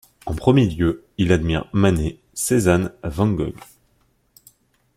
En 0.25 0.33
premier 0.33 0.67
lieu, 0.67 1.05
il 1.19 1.31
admire 1.31 1.69
Manet, 1.73 2.17
Cézanne, 2.33 2.91
Van 3.03 3.29
Gogh. 3.33 3.53